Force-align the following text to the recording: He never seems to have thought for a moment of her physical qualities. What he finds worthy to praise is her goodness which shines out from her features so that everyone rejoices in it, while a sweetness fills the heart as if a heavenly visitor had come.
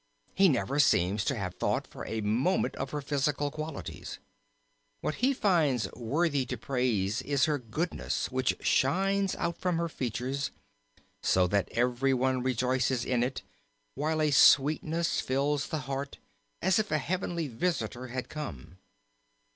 He 0.33 0.49
never 0.49 0.79
seems 0.79 1.23
to 1.25 1.35
have 1.37 1.53
thought 1.53 1.85
for 1.85 2.07
a 2.07 2.21
moment 2.21 2.75
of 2.77 2.89
her 2.89 3.03
physical 3.03 3.51
qualities. 3.51 4.17
What 5.01 5.13
he 5.21 5.31
finds 5.31 5.91
worthy 5.93 6.43
to 6.47 6.57
praise 6.57 7.21
is 7.21 7.45
her 7.45 7.59
goodness 7.59 8.31
which 8.31 8.55
shines 8.65 9.35
out 9.35 9.59
from 9.59 9.77
her 9.77 9.87
features 9.89 10.49
so 11.21 11.45
that 11.45 11.69
everyone 11.73 12.41
rejoices 12.41 13.05
in 13.05 13.21
it, 13.21 13.43
while 13.93 14.23
a 14.23 14.31
sweetness 14.31 15.21
fills 15.21 15.67
the 15.67 15.81
heart 15.85 16.17
as 16.63 16.79
if 16.79 16.89
a 16.89 16.97
heavenly 16.97 17.47
visitor 17.47 18.07
had 18.07 18.27
come. 18.27 18.79